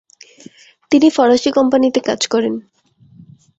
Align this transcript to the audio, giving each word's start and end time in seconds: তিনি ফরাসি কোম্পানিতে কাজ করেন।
তিনি 0.91 1.07
ফরাসি 1.09 1.49
কোম্পানিতে 1.51 1.99
কাজ 1.99 2.21
করেন। 2.27 2.53